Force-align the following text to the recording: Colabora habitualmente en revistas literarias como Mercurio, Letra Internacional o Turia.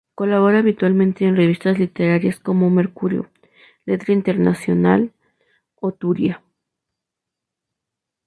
Colabora 0.15 0.57
habitualmente 0.57 1.25
en 1.25 1.35
revistas 1.35 1.77
literarias 1.77 2.39
como 2.39 2.71
Mercurio, 2.71 3.29
Letra 3.85 4.13
Internacional 4.15 5.11
o 5.75 5.91
Turia. 5.91 6.41